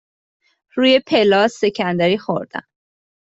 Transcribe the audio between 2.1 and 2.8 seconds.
خوردم.